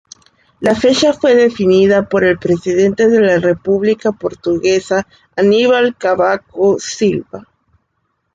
La 0.61 0.73
fecha 0.73 1.13
fue 1.13 1.35
definida 1.35 2.09
por 2.09 2.23
el 2.23 2.39
presidente 2.39 3.07
de 3.07 3.21
la 3.21 3.37
República 3.37 4.11
Portuguesa, 4.11 5.05
Aníbal 5.35 5.95
Cavaco 5.95 6.79
Silva. 6.79 7.47